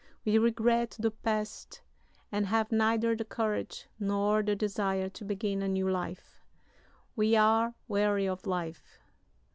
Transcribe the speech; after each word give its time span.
We 0.25 0.39
regret 0.39 0.95
the 0.97 1.11
past 1.11 1.83
and 2.31 2.47
have 2.47 2.71
neither 2.71 3.15
the 3.15 3.23
courage 3.23 3.85
nor 3.99 4.41
the 4.41 4.55
desire 4.55 5.09
to 5.09 5.23
begin 5.23 5.61
a 5.61 5.67
new 5.67 5.87
life. 5.91 6.41
We 7.15 7.35
are 7.35 7.75
weary 7.87 8.27
of 8.27 8.47
life. 8.47 8.97